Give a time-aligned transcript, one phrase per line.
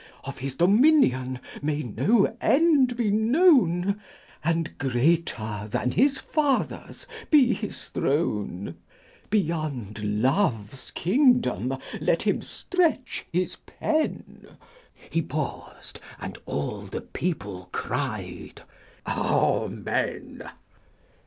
[0.23, 4.01] Of his dominion may no end be known,
[4.43, 8.77] hi And greater than his father's be his throne;
[9.29, 14.47] Beyond Love's kingdom let him stretch his pen!—
[15.11, 18.63] He paused, and all the people cried,
[19.05, 20.49] Amen.